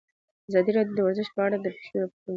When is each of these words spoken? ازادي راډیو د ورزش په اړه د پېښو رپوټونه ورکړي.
ازادي 0.49 0.71
راډیو 0.75 0.95
د 0.97 1.01
ورزش 1.05 1.27
په 1.35 1.41
اړه 1.45 1.57
د 1.59 1.67
پېښو 1.75 1.95
رپوټونه 1.97 2.21
ورکړي. 2.21 2.29